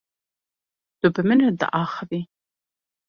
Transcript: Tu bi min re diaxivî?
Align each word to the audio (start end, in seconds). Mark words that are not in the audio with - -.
Tu 0.99 1.07
bi 1.13 1.21
min 1.27 1.39
re 1.45 1.51
diaxivî? 1.61 2.21